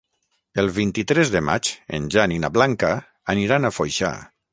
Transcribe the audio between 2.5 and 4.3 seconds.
Blanca aniran a Foixà.